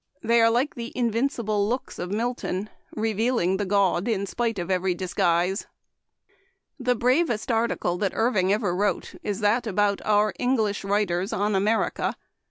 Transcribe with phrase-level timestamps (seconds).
[0.23, 4.71] They are like the 'invincible looks' of Mil ton, revealing the god in spite of
[4.71, 5.67] every dis guise...."
[6.79, 12.15] The bravest article that Irving ever wrote is that about our' English Writers on America.'